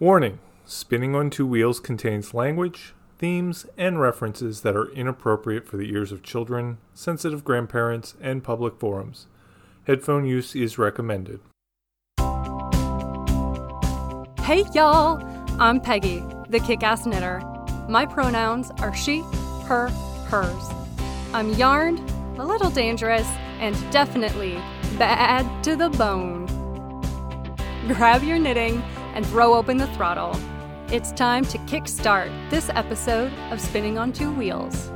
[0.00, 5.92] Warning Spinning on Two Wheels contains language, themes, and references that are inappropriate for the
[5.92, 9.26] ears of children, sensitive grandparents, and public forums.
[9.86, 11.40] Headphone use is recommended.
[14.40, 15.22] Hey y'all!
[15.60, 17.42] I'm Peggy, the kick ass knitter.
[17.86, 19.20] My pronouns are she,
[19.66, 19.90] her,
[20.28, 20.70] hers.
[21.34, 22.00] I'm yarned,
[22.38, 23.28] a little dangerous,
[23.58, 24.54] and definitely
[24.96, 26.46] bad to the bone.
[27.86, 28.82] Grab your knitting
[29.14, 30.38] and throw open the throttle.
[30.88, 34.90] It's time to kickstart this episode of Spinning on Two Wheels.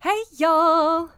[0.00, 1.10] Hey, y'all!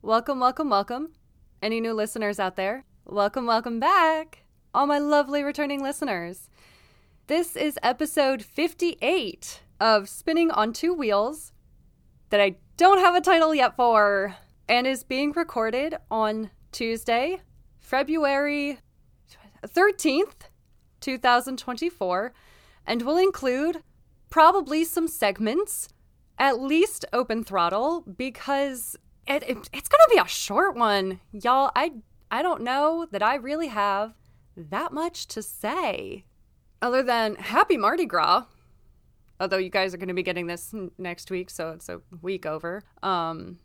[0.00, 1.12] Welcome, welcome, welcome.
[1.60, 2.84] Any new listeners out there?
[3.04, 4.44] Welcome, welcome back.
[4.74, 6.48] All my lovely returning listeners.
[7.28, 11.52] This is episode 58 of Spinning on Two Wheels
[12.30, 14.34] that I don't have a title yet for
[14.68, 17.40] and is being recorded on Tuesday,
[17.78, 18.80] February
[19.64, 20.48] 13th,
[21.00, 22.32] 2024,
[22.88, 23.84] and will include
[24.28, 25.88] probably some segments,
[26.38, 28.96] at least open throttle, because
[29.28, 31.20] it, it, it's going to be a short one.
[31.30, 31.92] Y'all, I,
[32.32, 34.14] I don't know that I really have
[34.56, 36.24] that much to say
[36.82, 38.44] other than happy Mardi Gras.
[39.40, 42.44] Although you guys are going to be getting this next week, so it's a week
[42.44, 42.82] over.
[43.02, 43.58] Um,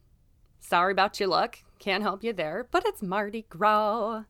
[0.59, 1.59] sorry about your luck.
[1.79, 4.23] Can't help you there, but it's Mardi Gras.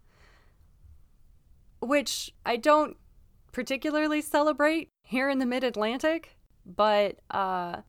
[1.80, 2.98] Which I don't
[3.52, 7.82] particularly celebrate here in the mid Atlantic, but uh,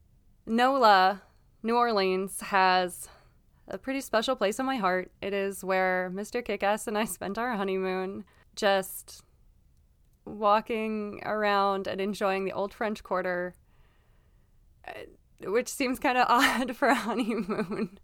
[0.47, 1.23] NOLA,
[1.63, 3.09] New Orleans, has
[3.67, 5.11] a pretty special place in my heart.
[5.21, 6.45] It is where Mr.
[6.45, 8.25] Kickass and I spent our honeymoon.
[8.55, 9.23] Just
[10.37, 13.55] walking around and enjoying the old French Quarter,
[14.87, 14.93] uh,
[15.45, 17.99] which seems kind of odd for a honeymoon.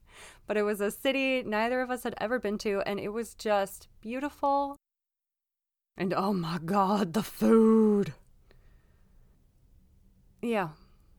[0.47, 3.34] But it was a city neither of us had ever been to, and it was
[3.34, 4.76] just beautiful.
[5.97, 8.15] And oh my god, the food!
[10.43, 10.71] Yeah,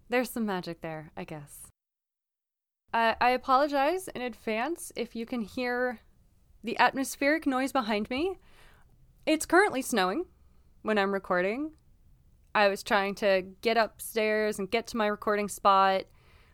[0.09, 1.67] there's some magic there, I guess.
[2.93, 5.99] I, I apologize in advance if you can hear
[6.63, 8.37] the atmospheric noise behind me.
[9.25, 10.25] It's currently snowing,
[10.85, 11.71] when I'm recording.
[12.53, 16.03] I was trying to get upstairs and get to my recording spot,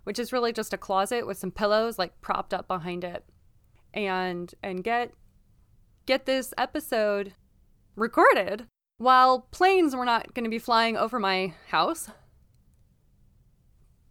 [0.05, 3.25] which is really just a closet with some pillows like propped up behind it.
[3.93, 5.11] And and get
[6.05, 7.33] get this episode
[7.97, 8.67] recorded
[8.99, 12.09] while planes were not going to be flying over my house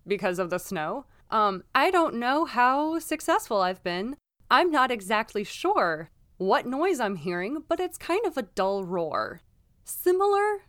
[0.06, 1.06] because of the snow.
[1.30, 4.16] Um, I don't know how successful I've been.
[4.50, 9.40] I'm not exactly sure what noise I'm hearing, but it's kind of a dull roar
[9.84, 10.62] similar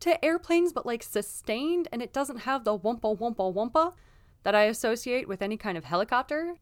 [0.00, 3.94] to airplanes, but like sustained, and it doesn't have the wumpa wumpa wumpa
[4.42, 6.56] that I associate with any kind of helicopter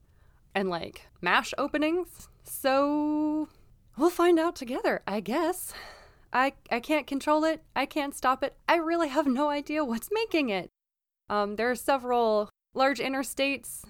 [0.54, 2.28] and like mash openings.
[2.44, 3.48] So
[3.96, 5.74] we'll find out together, I guess.
[6.32, 7.62] I I can't control it.
[7.76, 8.56] I can't stop it.
[8.68, 10.70] I really have no idea what's making it.
[11.28, 13.84] Um, there are several large interstates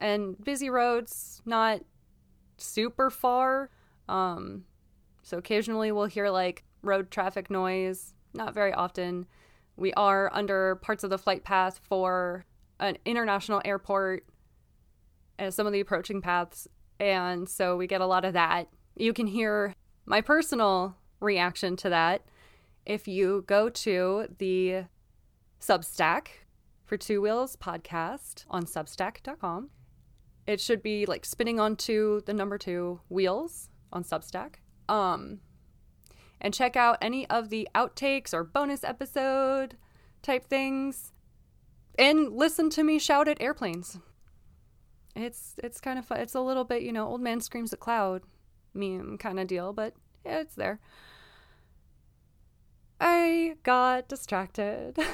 [0.00, 1.80] and busy roads, not
[2.56, 3.70] super far.
[4.08, 4.64] Um,
[5.22, 9.26] so occasionally we'll hear like road traffic noise, not very often.
[9.76, 12.44] We are under parts of the flight path for
[12.80, 14.26] an international airport
[15.38, 16.68] and some of the approaching paths.
[17.00, 18.68] And so we get a lot of that.
[18.96, 22.22] You can hear my personal reaction to that
[22.84, 24.84] if you go to the
[25.60, 26.26] Substack
[26.84, 29.70] for Two Wheels podcast on substack.com.
[30.46, 34.54] It should be like spinning onto the number two wheels on Substack.
[34.88, 35.38] Um,
[36.42, 39.78] and check out any of the outtakes or bonus episode
[40.20, 41.12] type things
[41.98, 43.98] and listen to me shout at airplanes.
[45.14, 46.20] It's it's kind of fun.
[46.20, 48.22] It's a little bit, you know, old man screams at cloud
[48.74, 49.94] meme kind of deal, but
[50.24, 50.80] yeah, it's there.
[53.00, 54.96] I got distracted.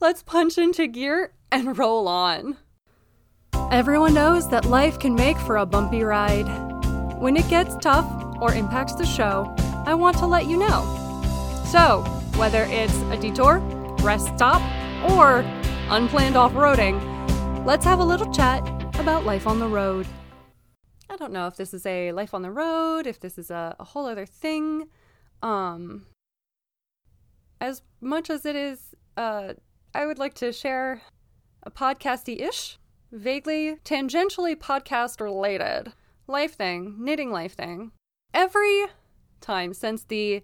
[0.00, 2.56] Let's punch into gear and roll on.
[3.70, 6.48] Everyone knows that life can make for a bumpy ride.
[7.20, 8.04] When it gets tough
[8.40, 9.54] or impacts the show,
[9.86, 10.82] I want to let you know.
[11.66, 12.02] So,
[12.34, 13.60] whether it's a detour,
[14.02, 14.60] rest stop,
[15.08, 15.44] or
[15.88, 16.98] unplanned off roading,
[17.64, 18.66] let's have a little chat
[18.98, 20.04] about life on the road.
[21.08, 23.76] I don't know if this is a life on the road, if this is a,
[23.78, 24.88] a whole other thing.
[25.44, 26.06] Um,
[27.60, 29.54] as much as it is, uh,
[29.94, 31.02] I would like to share
[31.62, 32.79] a podcasty ish
[33.12, 35.92] vaguely, tangentially podcast related
[36.26, 37.92] life thing, knitting life thing.
[38.32, 38.84] Every
[39.40, 40.42] time since the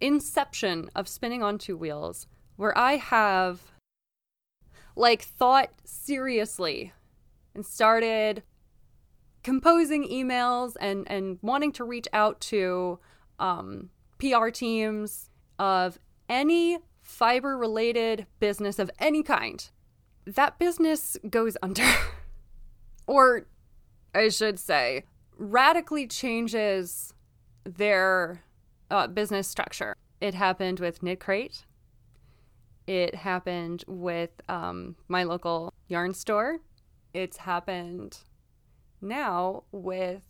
[0.00, 2.26] inception of spinning on two wheels,
[2.56, 3.72] where I have
[4.96, 6.92] like thought seriously
[7.54, 8.42] and started
[9.44, 12.98] composing emails and and wanting to reach out to
[13.38, 15.98] um, PR teams of
[16.28, 19.70] any fiber related business of any kind,
[20.34, 21.86] that business goes under.
[23.06, 23.46] or
[24.14, 25.04] I should say,
[25.36, 27.14] radically changes
[27.64, 28.42] their
[28.90, 29.94] uh, business structure.
[30.20, 31.64] It happened with Knit Crate.
[32.86, 36.58] It happened with um, my local yarn store.
[37.12, 38.18] It's happened
[39.00, 40.22] now with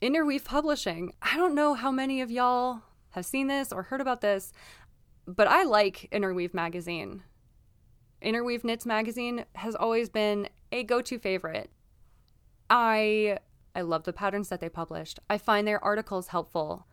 [0.00, 1.12] Interweave Publishing.
[1.22, 2.80] I don't know how many of y'all
[3.10, 4.52] have seen this or heard about this,
[5.26, 7.22] but I like Interweave Magazine.
[8.26, 11.70] Interweave Knits Magazine has always been a go to favorite.
[12.68, 13.38] I
[13.72, 15.20] I love the patterns that they published.
[15.30, 16.88] I find their articles helpful.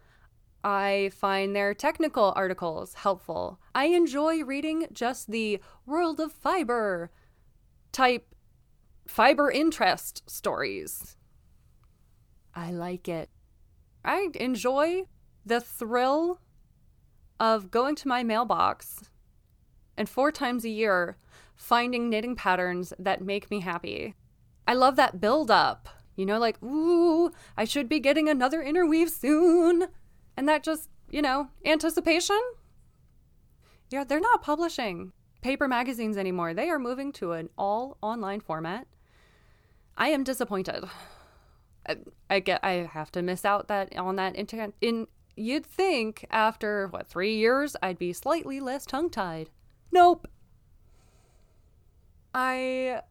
[0.63, 3.59] I find their technical articles helpful.
[3.73, 7.09] I enjoy reading just the world of fiber
[7.91, 8.35] type
[9.07, 11.17] fiber interest stories.
[12.53, 13.31] I like it.
[14.05, 15.05] I enjoy
[15.43, 16.41] the thrill
[17.39, 19.09] of going to my mailbox
[19.97, 21.17] and four times a year
[21.63, 24.13] finding knitting patterns that make me happy.
[24.67, 25.87] I love that build up.
[26.17, 29.87] You know, like, ooh, I should be getting another interweave soon.
[30.35, 32.39] And that just, you know, anticipation.
[33.89, 36.53] Yeah, they're not publishing paper magazines anymore.
[36.53, 38.85] They are moving to an all online format.
[39.97, 40.83] I am disappointed.
[41.87, 41.97] I,
[42.29, 46.87] I get I have to miss out that on that in, in you'd think after
[46.87, 49.49] what 3 years I'd be slightly less tongue-tied.
[49.91, 50.27] Nope.
[52.33, 53.01] I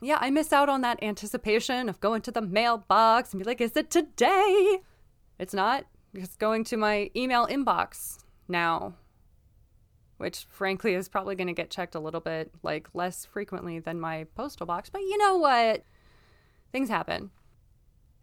[0.00, 3.60] yeah, I miss out on that anticipation of going to the mailbox and be like,
[3.60, 4.80] is it today?
[5.38, 5.84] It's not.
[6.12, 8.18] It's going to my email inbox
[8.48, 8.94] now,
[10.18, 14.00] which frankly is probably going to get checked a little bit like less frequently than
[14.00, 14.90] my postal box.
[14.90, 15.84] But you know what?
[16.72, 17.30] Things happen.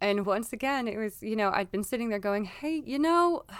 [0.02, 3.44] And once again, it was, you know, I'd been sitting there going, hey, you know,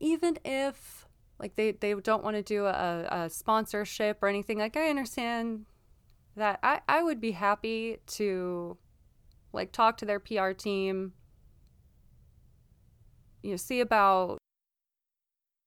[0.00, 1.06] even if
[1.40, 5.64] like they, they don't want to do a, a sponsorship or anything, like I understand
[6.36, 8.76] that I, I would be happy to
[9.52, 11.14] like talk to their PR team,
[13.42, 14.38] you know, see about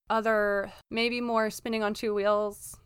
[0.10, 2.78] other maybe more spinning on two wheels,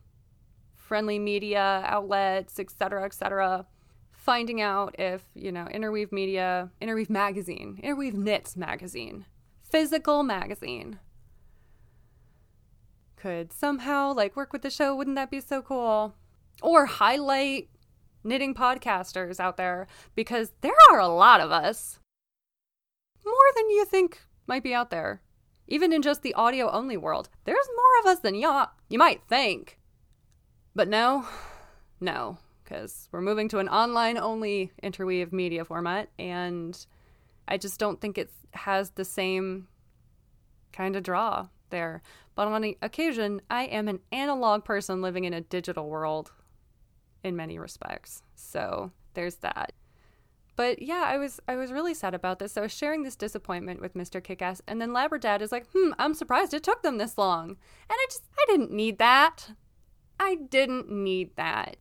[0.73, 3.65] friendly media outlets, etc., etc.
[4.11, 9.25] Finding out if, you know, Interweave Media, Interweave Magazine, Interweave Knits Magazine,
[9.61, 10.99] physical magazine
[13.17, 14.95] could somehow like work with the show.
[14.95, 16.15] Wouldn't that be so cool?
[16.61, 17.69] Or highlight
[18.23, 21.99] knitting podcasters out there because there are a lot of us.
[23.25, 25.21] More than you think might be out there.
[25.67, 29.21] Even in just the audio only world, there's more of us than y'all you might
[29.27, 29.79] think.
[30.73, 31.25] But no,
[31.99, 36.85] no, because we're moving to an online only interweave media format, and
[37.47, 39.67] I just don't think it has the same
[40.71, 42.01] kind of draw there.
[42.35, 46.31] But on the occasion, I am an analog person living in a digital world
[47.23, 48.23] in many respects.
[48.35, 49.73] So there's that.
[50.55, 52.57] But yeah, I was I was really sad about this.
[52.57, 54.21] I was sharing this disappointment with Mr.
[54.21, 57.91] Kickass, and then Labradad is like, "Hmm, I'm surprised it took them this long." And
[57.91, 59.51] I just I didn't need that.
[60.19, 61.77] I didn't need that.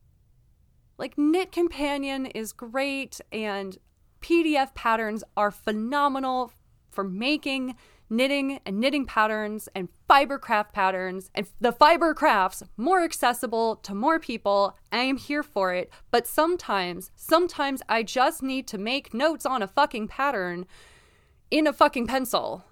[0.99, 3.78] Like Knit Companion is great, and
[4.21, 6.52] PDF patterns are phenomenal
[6.97, 7.76] for making
[8.09, 13.95] knitting and knitting patterns and fiber craft patterns and the fiber crafts more accessible to
[13.95, 14.76] more people.
[14.91, 15.91] I am here for it.
[16.11, 20.67] But sometimes, sometimes I just need to make notes on a fucking pattern
[21.50, 22.65] in a fucking pencil.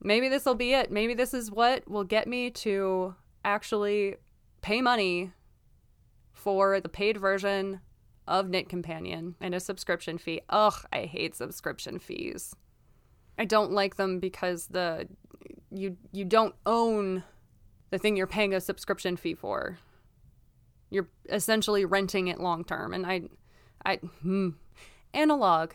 [0.00, 0.90] Maybe this will be it.
[0.90, 3.14] Maybe this is what will get me to
[3.44, 4.16] actually
[4.60, 5.32] pay money
[6.32, 7.80] for the paid version
[8.28, 10.42] of Knit Companion and a subscription fee.
[10.50, 12.54] Ugh, I hate subscription fees.
[13.38, 15.08] I don't like them because the
[15.70, 17.22] you you don't own
[17.90, 19.78] the thing you're paying a subscription fee for.
[20.90, 23.22] You're essentially renting it long term, and I,
[23.84, 24.50] I, hmm.
[25.12, 25.72] analog,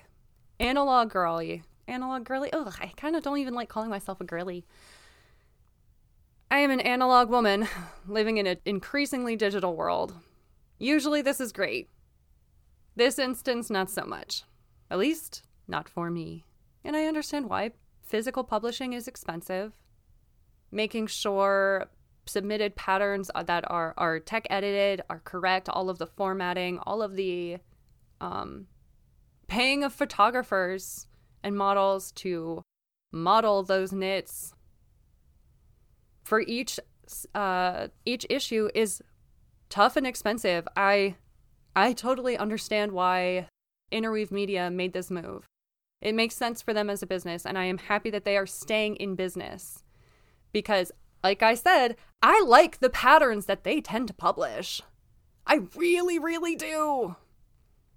[0.60, 2.51] analog girly, analog girly.
[2.53, 4.65] Ugh, I kind of don't even like calling myself a girly.
[6.50, 7.68] I am an analog woman
[8.08, 10.13] living in an increasingly digital world.
[10.80, 11.89] Usually, this is great.
[12.96, 14.44] This instance, not so much.
[14.89, 16.44] At least, not for me.
[16.84, 17.72] And I understand why.
[18.04, 19.74] Physical publishing is expensive.
[20.72, 21.88] Making sure
[22.26, 27.16] submitted patterns that are, are tech edited are correct, all of the formatting, all of
[27.16, 27.58] the
[28.20, 28.68] um,
[29.48, 31.08] paying of photographers
[31.44, 32.62] and models to
[33.12, 34.54] model those knits
[36.24, 36.80] for each
[37.36, 39.02] uh, each issue is
[39.70, 40.68] tough and expensive.
[40.78, 41.16] I
[41.76, 43.48] I totally understand why
[43.92, 45.46] Interweave Media made this move.
[46.01, 48.48] It makes sense for them as a business, and I am happy that they are
[48.48, 49.84] staying in business
[50.51, 50.91] because,
[51.24, 54.81] like I said, I like the patterns that they tend to publish.
[55.46, 57.15] I really, really do.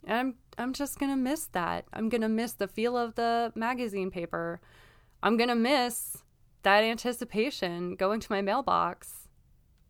[0.06, 1.87] And I'm I'm just gonna miss that.
[1.92, 4.61] I'm gonna miss the feel of the magazine paper.
[5.23, 6.18] I'm gonna miss
[6.62, 9.28] that anticipation going to my mailbox,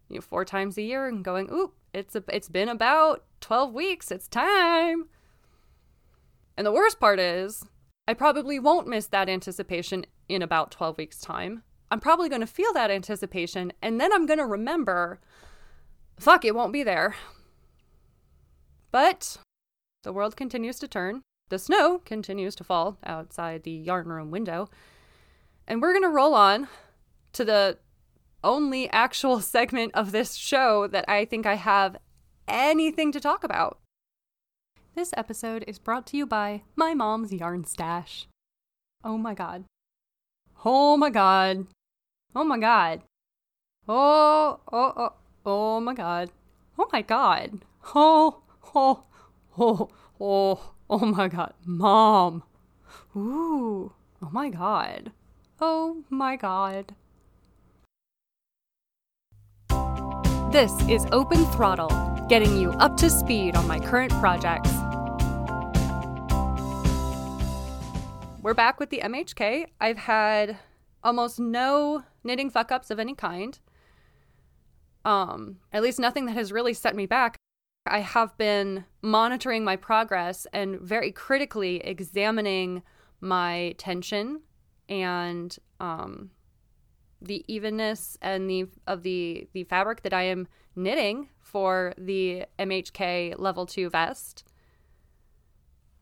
[0.08, 3.72] you know, four times a year and going, "Oop, it's a, it's been about twelve
[3.74, 4.10] weeks.
[4.10, 5.08] It's time."
[6.56, 7.64] And the worst part is,
[8.06, 11.62] I probably won't miss that anticipation in about twelve weeks' time.
[11.90, 15.20] I'm probably going to feel that anticipation, and then I'm going to remember,
[16.18, 17.14] fuck, it won't be there.
[18.90, 19.38] But
[20.02, 21.22] the world continues to turn.
[21.50, 24.68] The snow continues to fall outside the yarn room window.
[25.66, 26.68] And we're going to roll on
[27.32, 27.78] to the
[28.42, 31.96] only actual segment of this show that I think I have
[32.46, 33.78] anything to talk about.
[34.94, 38.28] This episode is brought to you by my mom's yarn stash.
[39.02, 39.64] Oh my god.
[40.64, 41.66] Oh my god.
[42.36, 43.02] Oh my god.
[43.88, 45.12] Oh, oh, oh,
[45.44, 46.30] oh my god.
[46.78, 47.64] Oh my god.
[47.92, 48.42] Oh,
[48.76, 49.02] oh,
[49.58, 51.54] oh, oh, oh my god.
[51.64, 52.44] Mom.
[53.16, 53.92] Ooh.
[54.22, 55.10] Oh my god.
[55.60, 56.94] Oh my god.
[60.52, 61.88] This is Open Throttle,
[62.28, 64.83] getting you up to speed on my current projects.
[68.44, 69.68] We're back with the MHK.
[69.80, 70.58] I've had
[71.02, 73.58] almost no knitting fuck ups of any kind.
[75.02, 77.38] Um, at least nothing that has really set me back.
[77.86, 82.82] I have been monitoring my progress and very critically examining
[83.18, 84.42] my tension
[84.90, 86.30] and um,
[87.22, 93.38] the evenness and the of the the fabric that I am knitting for the MHK
[93.38, 94.44] level two vest.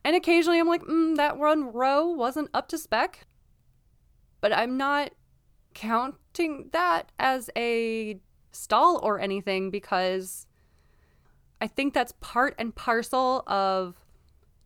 [0.04, 3.26] And occasionally I'm like, mm, that one row wasn't up to spec,
[4.40, 5.12] but I'm not
[5.75, 10.47] counting that as a stall or anything because
[11.61, 13.97] I think that's part and parcel of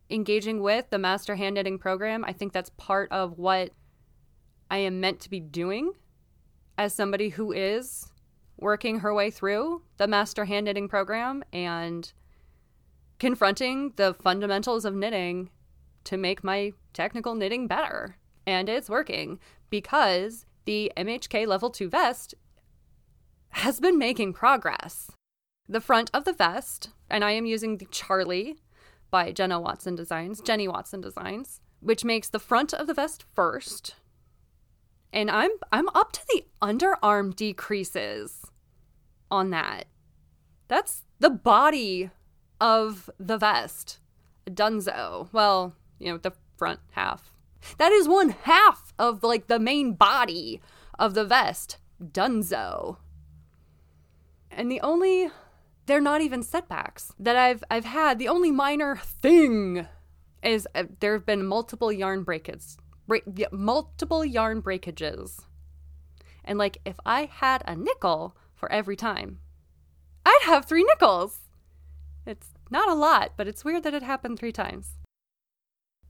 [0.09, 2.25] engaging with the master hand knitting program.
[2.25, 3.71] I think that's part of what
[4.71, 5.91] I am meant to be doing
[6.77, 8.11] as somebody who is
[8.57, 12.11] working her way through the master hand knitting program and
[13.19, 15.49] confronting the fundamentals of knitting
[16.03, 18.17] to make my technical knitting better.
[18.45, 22.33] And it's working because the MHK level 2 vest
[23.49, 25.11] has been making progress.
[25.67, 28.57] The front of the vest, and I am using the Charlie
[29.11, 33.95] by Jenna Watson Designs, Jenny Watson Designs, which makes the front of the vest first
[35.13, 38.45] and I'm I'm up to the underarm decreases
[39.31, 39.85] on that.
[40.67, 42.11] That's the body
[42.59, 43.99] of the vest.
[44.49, 45.29] Dunzo.
[45.31, 47.33] Well, you know, the front half.
[47.77, 50.61] That is one half of like the main body
[50.97, 51.77] of the vest.
[52.01, 52.97] Dunzo.
[54.51, 55.29] And the only
[55.85, 58.19] they're not even setbacks that I've I've had.
[58.19, 59.87] The only minor thing
[60.43, 62.77] is uh, there have been multiple yarn breakages
[63.51, 65.41] multiple yarn breakages.
[66.43, 69.39] And like if I had a nickel for every time,
[70.25, 71.39] I'd have three nickels.
[72.27, 74.97] It's not a lot, but it's weird that it happened three times.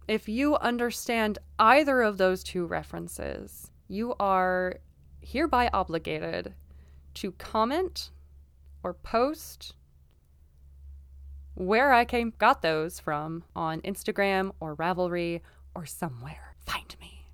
[0.08, 4.80] If you understand either of those two references, you are
[5.22, 6.56] hereby obligated
[7.16, 8.10] to comment
[8.82, 9.76] or post
[11.54, 15.42] where I came got those from on Instagram or Ravelry
[15.76, 17.30] or somewhere find me.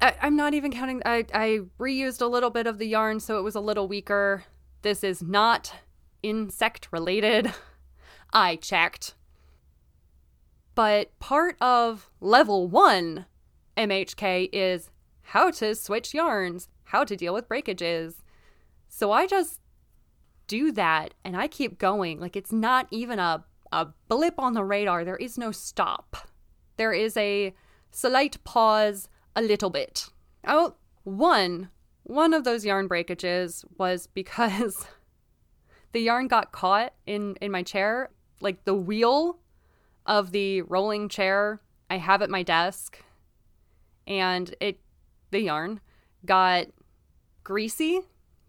[0.00, 1.02] I, am not even counting.
[1.04, 4.44] I, I reused a little bit of the yarn, so it was a little weaker.
[4.82, 5.72] This is not
[6.22, 7.52] insect related.
[8.32, 9.14] I checked.
[10.74, 13.26] But part of level one
[13.76, 14.90] MHK is
[15.22, 18.22] how to switch yarns, how to deal with breakages.
[18.88, 19.60] So I just
[20.46, 22.20] do that and I keep going.
[22.20, 25.04] Like it's not even a, a blip on the radar.
[25.04, 26.28] There is no stop.
[26.76, 27.54] There is a
[27.90, 30.08] slight pause a little bit.
[30.46, 31.70] Oh, one
[32.04, 34.86] one of those yarn breakages was because
[35.92, 39.38] the yarn got caught in in my chair, like the wheel
[40.04, 43.02] of the rolling chair I have at my desk,
[44.06, 44.80] and it
[45.30, 45.80] the yarn
[46.24, 46.66] got
[47.44, 48.00] greasy.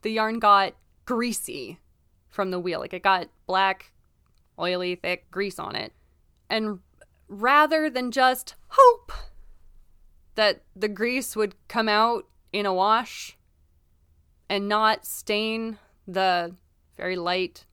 [0.02, 0.74] The yarn got
[1.06, 1.80] greasy
[2.28, 2.80] from the wheel.
[2.80, 3.92] Like it got black,
[4.60, 5.94] oily, thick grease on it.
[6.50, 6.80] And
[7.28, 9.12] rather than just hope
[10.36, 13.38] that the grease would come out in a wash
[14.50, 15.78] and not stain
[16.08, 16.56] the
[16.96, 17.66] very light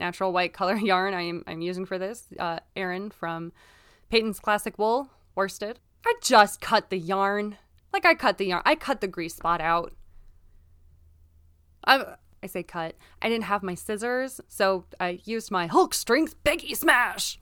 [0.00, 3.52] natural white color yarn I'm, I'm using for this, uh, Aran from
[4.10, 5.78] Patons Classic Wool, worsted.
[6.04, 7.56] I just cut the yarn.
[7.92, 8.62] Like I cut the yarn.
[8.66, 9.94] I cut the grease spot out.
[11.84, 12.96] I, I say cut.
[13.22, 17.38] I didn't have my scissors, so I used my Hulk strength Biggie Smash.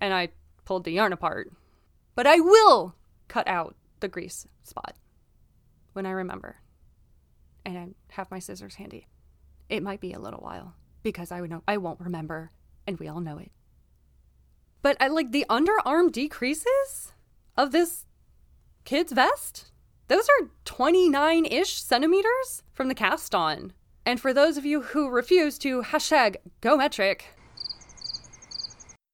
[0.00, 0.28] And I
[0.64, 1.50] pulled the yarn apart.
[2.14, 2.94] But I will
[3.26, 4.96] cut out the grease spot
[5.92, 6.56] when I remember.
[7.66, 9.08] And I have my scissors handy.
[9.68, 12.50] It might be a little while because I would know I won't remember
[12.86, 13.50] and we all know it.
[14.82, 17.12] But I like the underarm decreases
[17.56, 18.06] of this
[18.84, 19.70] kid's vest.
[20.06, 23.72] Those are 29 ish centimeters from the cast on.
[24.06, 27.26] And for those of you who refuse to hashtag go metric,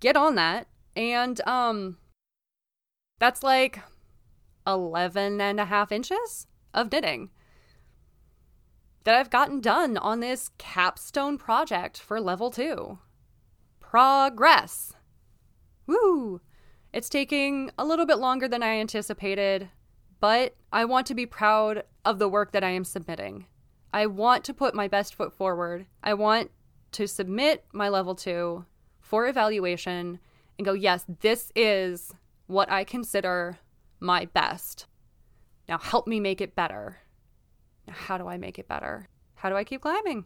[0.01, 0.69] get on that.
[0.95, 1.99] And um
[3.19, 3.81] that's like
[4.67, 7.31] 11 and a half inches of knitting
[9.05, 12.99] that I've gotten done on this capstone project for level two.
[13.81, 14.95] Progress.
[15.87, 16.41] Woo!
[16.93, 19.69] It's taking a little bit longer than I anticipated,
[20.21, 23.47] but I want to be proud of the work that I am submitting.
[23.93, 25.87] I want to put my best foot forward.
[26.03, 26.51] I want
[26.93, 28.65] to submit my level two
[29.01, 30.19] for evaluation
[30.59, 32.13] and go, yes, this is
[32.47, 33.59] what I consider
[34.01, 34.87] my best.
[35.69, 36.99] Now help me make it better.
[37.89, 39.09] How do I make it better?
[39.35, 40.25] How do I keep climbing?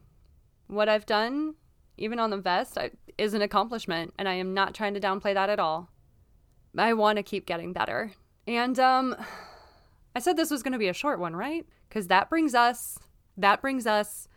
[0.69, 1.55] What I've done,
[1.97, 5.35] even on the vest, I, is an accomplishment, and I am not trying to downplay
[5.35, 5.91] that at all.
[6.77, 8.13] I want to keep getting better.
[8.47, 9.17] And um
[10.15, 11.67] I said this was going to be a short one, right?
[11.91, 12.99] Cuz that brings us
[13.37, 14.29] that brings us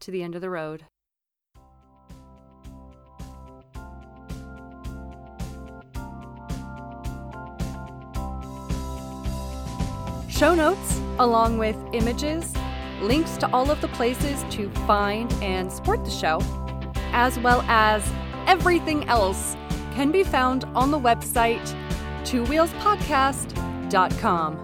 [0.00, 0.84] to the end of the road.
[10.28, 12.54] Show notes, along with images,
[13.00, 16.40] links to all of the places to find and support the show,
[17.12, 18.06] as well as
[18.46, 19.56] everything else,
[19.92, 21.74] can be found on the website
[22.24, 24.62] twowheelspodcast.com.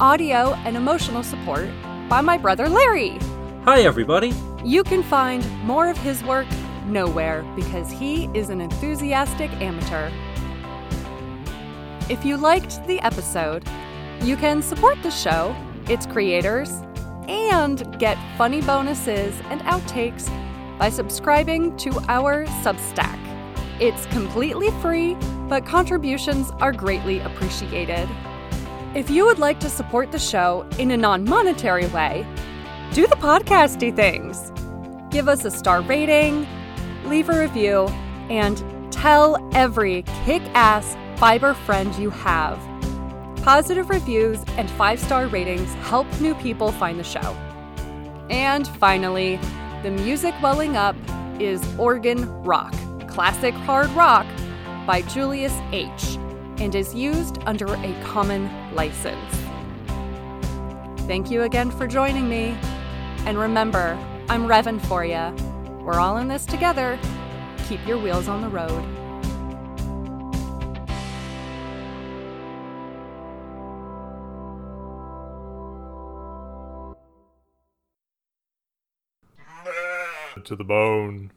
[0.00, 1.68] Audio and emotional support
[2.08, 3.18] by my brother Larry.
[3.64, 4.32] Hi, everybody.
[4.64, 6.46] You can find more of his work
[6.86, 10.10] nowhere because he is an enthusiastic amateur.
[12.08, 13.64] If you liked the episode,
[14.22, 15.54] you can support the show,
[15.88, 16.70] its creators,
[17.28, 20.28] and get funny bonuses and outtakes
[20.78, 23.18] by subscribing to our Substack.
[23.80, 25.14] It's completely free,
[25.48, 28.08] but contributions are greatly appreciated.
[28.94, 32.26] If you would like to support the show in a non monetary way,
[32.92, 34.52] do the podcasty things.
[35.10, 36.46] Give us a star rating,
[37.04, 37.88] leave a review,
[38.30, 42.58] and tell every kick ass fiber friend you have.
[43.46, 47.20] Positive reviews and five star ratings help new people find the show.
[48.28, 49.38] And finally,
[49.84, 50.96] the music welling up
[51.38, 52.74] is Organ Rock,
[53.06, 54.26] classic hard rock
[54.84, 56.16] by Julius H.,
[56.58, 59.32] and is used under a common license.
[61.02, 62.58] Thank you again for joining me.
[63.26, 63.96] And remember,
[64.28, 65.32] I'm revving for you.
[65.84, 66.98] We're all in this together.
[67.68, 68.95] Keep your wheels on the road.
[80.46, 81.32] To the bone.